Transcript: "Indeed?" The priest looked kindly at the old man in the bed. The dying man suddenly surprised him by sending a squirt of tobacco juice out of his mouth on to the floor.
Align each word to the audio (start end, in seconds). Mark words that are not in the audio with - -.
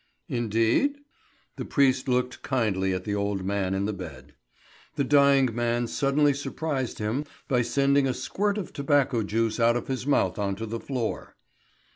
"Indeed?" 0.29 0.97
The 1.57 1.63
priest 1.65 2.07
looked 2.07 2.41
kindly 2.41 2.91
at 2.91 3.03
the 3.03 3.13
old 3.13 3.45
man 3.45 3.75
in 3.75 3.85
the 3.85 3.93
bed. 3.93 4.33
The 4.95 5.03
dying 5.03 5.53
man 5.53 5.85
suddenly 5.85 6.33
surprised 6.33 6.97
him 6.97 7.23
by 7.47 7.61
sending 7.61 8.07
a 8.07 8.13
squirt 8.15 8.57
of 8.57 8.73
tobacco 8.73 9.21
juice 9.21 9.59
out 9.59 9.77
of 9.77 9.89
his 9.89 10.07
mouth 10.07 10.39
on 10.39 10.55
to 10.55 10.65
the 10.65 10.79
floor. 10.79 11.35